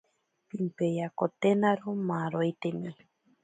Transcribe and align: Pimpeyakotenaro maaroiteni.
Pimpeyakotenaro 0.49 1.89
maaroiteni. 2.07 2.89